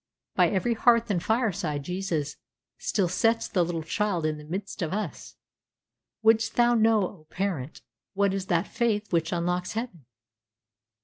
[0.33, 2.35] By every hearth and fireside Jesus
[2.79, 5.35] still sets the little child in the midst of us.
[6.23, 7.83] Wouldst thou know, O parent,
[8.15, 10.07] what is that faith which unlocks heaven?